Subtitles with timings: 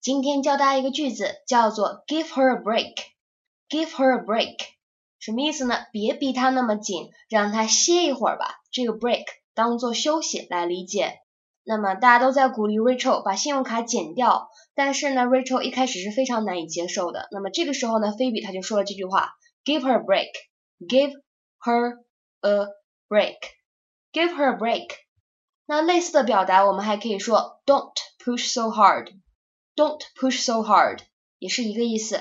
[0.00, 2.94] 今天教大家一个句子，叫做 give her a break。
[3.68, 4.56] give her a break
[5.18, 5.76] 什么意思呢？
[5.92, 8.60] 别逼她那么紧，让她歇一会儿吧。
[8.72, 9.24] 这个 break
[9.54, 11.18] 当做休息来理解。
[11.64, 17.28] 那么大家都在鼓励 Rachel 把信用卡剪掉，但是呢，Rachel 一开始是非常难以接受的。
[17.30, 19.34] 那么这个时候呢，菲比她就说了这句话
[19.66, 21.12] ：give her a break，give
[21.60, 21.98] her
[22.40, 22.68] a
[23.06, 24.88] break，give her a break。
[25.66, 27.92] 那类似的表达，我们还可以说 don't
[28.24, 29.12] push so hard
[29.80, 30.98] Don't push so hard，
[31.38, 32.20] 也是一个意思。